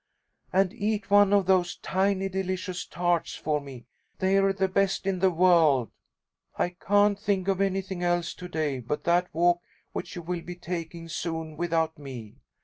[0.51, 3.85] And eat one of those tiny delicious tarts for me.
[4.17, 5.91] They're the best in the world.
[6.57, 9.61] "I can't think of anything else to day, but that walk
[9.93, 12.37] which you will be taking soon without me.